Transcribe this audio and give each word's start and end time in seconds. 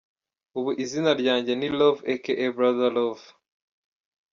Ubu 0.57 0.71
izina 0.83 1.11
ryanjye 1.21 1.51
ni 1.55 1.67
Love 1.77 2.01
aka 2.13 2.33
Brother 2.55 2.91
Love. 2.97 3.25